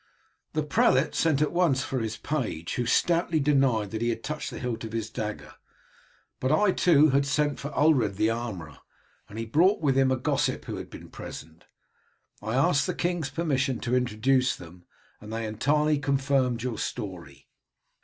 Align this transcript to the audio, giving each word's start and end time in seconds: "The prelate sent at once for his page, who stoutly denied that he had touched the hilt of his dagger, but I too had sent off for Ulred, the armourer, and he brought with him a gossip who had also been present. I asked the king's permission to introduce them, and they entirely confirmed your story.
"The 0.53 0.63
prelate 0.63 1.13
sent 1.13 1.43
at 1.43 1.51
once 1.51 1.83
for 1.83 1.99
his 1.99 2.17
page, 2.17 2.73
who 2.73 2.87
stoutly 2.87 3.39
denied 3.39 3.91
that 3.91 4.01
he 4.01 4.09
had 4.09 4.23
touched 4.23 4.49
the 4.49 4.57
hilt 4.57 4.83
of 4.83 4.93
his 4.93 5.11
dagger, 5.11 5.53
but 6.39 6.51
I 6.51 6.71
too 6.71 7.09
had 7.11 7.23
sent 7.23 7.53
off 7.53 7.59
for 7.59 7.77
Ulred, 7.79 8.15
the 8.15 8.31
armourer, 8.31 8.79
and 9.29 9.37
he 9.37 9.45
brought 9.45 9.79
with 9.79 9.95
him 9.95 10.11
a 10.11 10.17
gossip 10.17 10.65
who 10.65 10.77
had 10.77 10.87
also 10.87 10.97
been 10.97 11.09
present. 11.09 11.65
I 12.41 12.55
asked 12.55 12.87
the 12.87 12.95
king's 12.95 13.29
permission 13.29 13.79
to 13.81 13.95
introduce 13.95 14.55
them, 14.55 14.85
and 15.19 15.31
they 15.31 15.45
entirely 15.45 15.99
confirmed 15.99 16.63
your 16.63 16.79
story. 16.79 17.47